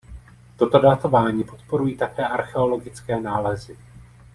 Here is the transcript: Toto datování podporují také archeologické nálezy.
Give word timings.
Toto 0.57 0.79
datování 0.79 1.43
podporují 1.43 1.97
také 1.97 2.27
archeologické 2.27 3.21
nálezy. 3.21 3.77